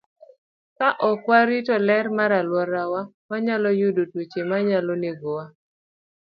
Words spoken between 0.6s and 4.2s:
Ka ok warito ler mar alworawa, wanyalo yudo